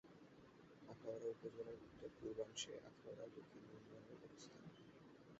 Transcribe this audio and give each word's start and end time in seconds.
আখাউড়া 0.89 1.27
উপজেলার 1.33 1.77
উত্তর-পূর্বাংশে 1.79 2.73
আখাউড়া 2.89 3.25
দক্ষিণ 3.35 3.63
ইউনিয়নের 3.69 4.19
অবস্থান। 4.19 4.63